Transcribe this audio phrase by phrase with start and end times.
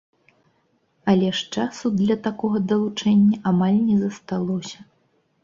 [1.11, 4.77] Але ж часу для такога далучэння амаль не засталося.